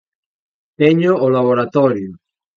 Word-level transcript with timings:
Teño 0.79 1.11
o 1.25 1.27
laboratorio. 1.35 2.11